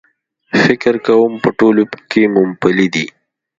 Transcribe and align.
فکر 0.63 0.93
کوم 1.07 1.31
په 1.43 1.49
ټولو 1.59 1.83
کې 2.11 2.23
مومپلي 2.33 2.87
دي.H 2.93 3.11